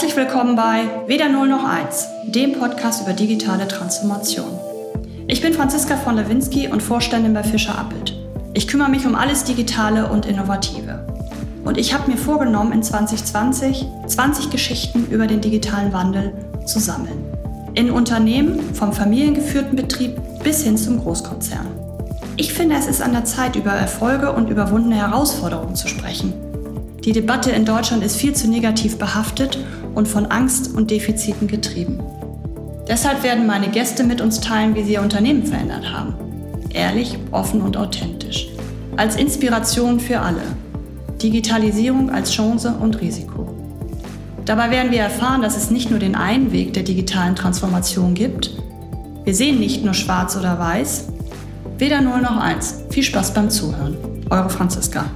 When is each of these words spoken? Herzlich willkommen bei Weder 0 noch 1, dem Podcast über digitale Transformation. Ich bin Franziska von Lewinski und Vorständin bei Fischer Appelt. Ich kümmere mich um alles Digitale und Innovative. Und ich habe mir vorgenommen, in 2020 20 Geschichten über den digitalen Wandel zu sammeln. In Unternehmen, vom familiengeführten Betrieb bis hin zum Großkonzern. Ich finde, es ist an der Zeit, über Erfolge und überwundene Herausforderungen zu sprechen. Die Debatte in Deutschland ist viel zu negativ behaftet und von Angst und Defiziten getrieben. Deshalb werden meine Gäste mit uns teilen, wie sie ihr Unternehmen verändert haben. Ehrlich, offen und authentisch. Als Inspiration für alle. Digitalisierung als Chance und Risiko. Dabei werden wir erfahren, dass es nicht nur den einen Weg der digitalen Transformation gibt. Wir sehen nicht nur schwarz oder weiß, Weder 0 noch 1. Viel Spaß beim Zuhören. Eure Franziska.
Herzlich 0.00 0.16
willkommen 0.16 0.56
bei 0.56 0.88
Weder 1.08 1.28
0 1.28 1.46
noch 1.46 1.62
1, 1.62 2.08
dem 2.24 2.58
Podcast 2.58 3.02
über 3.02 3.12
digitale 3.12 3.68
Transformation. 3.68 4.48
Ich 5.26 5.42
bin 5.42 5.52
Franziska 5.52 5.94
von 5.94 6.16
Lewinski 6.16 6.68
und 6.68 6.82
Vorständin 6.82 7.34
bei 7.34 7.42
Fischer 7.42 7.78
Appelt. 7.78 8.16
Ich 8.54 8.66
kümmere 8.66 8.88
mich 8.88 9.04
um 9.04 9.14
alles 9.14 9.44
Digitale 9.44 10.10
und 10.10 10.24
Innovative. 10.24 11.06
Und 11.66 11.76
ich 11.76 11.92
habe 11.92 12.10
mir 12.10 12.16
vorgenommen, 12.16 12.72
in 12.72 12.82
2020 12.82 13.84
20 14.06 14.48
Geschichten 14.48 15.06
über 15.10 15.26
den 15.26 15.42
digitalen 15.42 15.92
Wandel 15.92 16.32
zu 16.64 16.78
sammeln. 16.78 17.22
In 17.74 17.90
Unternehmen, 17.90 18.74
vom 18.74 18.94
familiengeführten 18.94 19.76
Betrieb 19.76 20.18
bis 20.42 20.62
hin 20.62 20.78
zum 20.78 20.98
Großkonzern. 20.98 21.66
Ich 22.38 22.54
finde, 22.54 22.76
es 22.76 22.86
ist 22.86 23.02
an 23.02 23.12
der 23.12 23.26
Zeit, 23.26 23.54
über 23.54 23.72
Erfolge 23.72 24.32
und 24.32 24.48
überwundene 24.48 24.96
Herausforderungen 24.96 25.74
zu 25.74 25.88
sprechen. 25.88 26.49
Die 27.04 27.12
Debatte 27.12 27.50
in 27.50 27.64
Deutschland 27.64 28.02
ist 28.02 28.16
viel 28.16 28.34
zu 28.34 28.48
negativ 28.48 28.98
behaftet 28.98 29.58
und 29.94 30.06
von 30.06 30.26
Angst 30.26 30.74
und 30.74 30.90
Defiziten 30.90 31.48
getrieben. 31.48 32.00
Deshalb 32.88 33.22
werden 33.22 33.46
meine 33.46 33.68
Gäste 33.68 34.04
mit 34.04 34.20
uns 34.20 34.40
teilen, 34.40 34.74
wie 34.74 34.82
sie 34.82 34.94
ihr 34.94 35.02
Unternehmen 35.02 35.44
verändert 35.44 35.92
haben. 35.92 36.14
Ehrlich, 36.72 37.16
offen 37.30 37.62
und 37.62 37.76
authentisch. 37.76 38.48
Als 38.96 39.16
Inspiration 39.16 40.00
für 40.00 40.20
alle. 40.20 40.42
Digitalisierung 41.22 42.10
als 42.10 42.32
Chance 42.32 42.74
und 42.80 43.00
Risiko. 43.00 43.54
Dabei 44.44 44.70
werden 44.70 44.90
wir 44.90 45.00
erfahren, 45.00 45.42
dass 45.42 45.56
es 45.56 45.70
nicht 45.70 45.90
nur 45.90 45.98
den 45.98 46.14
einen 46.14 46.52
Weg 46.52 46.72
der 46.72 46.82
digitalen 46.82 47.36
Transformation 47.36 48.14
gibt. 48.14 48.50
Wir 49.24 49.34
sehen 49.34 49.60
nicht 49.60 49.84
nur 49.84 49.94
schwarz 49.94 50.36
oder 50.36 50.58
weiß, 50.58 51.08
Weder 51.80 52.02
0 52.02 52.20
noch 52.20 52.36
1. 52.36 52.84
Viel 52.90 53.02
Spaß 53.02 53.32
beim 53.32 53.48
Zuhören. 53.48 53.96
Eure 54.28 54.50
Franziska. 54.50 55.06